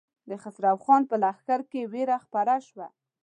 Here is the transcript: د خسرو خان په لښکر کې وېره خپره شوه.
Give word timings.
د 0.29 0.31
خسرو 0.41 0.73
خان 0.83 1.01
په 1.09 1.15
لښکر 1.23 1.59
کې 1.71 1.81
وېره 1.93 2.17
خپره 2.25 2.53
شوه. 2.67 2.87